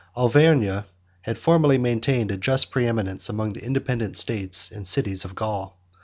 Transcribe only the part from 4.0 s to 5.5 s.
states and cities of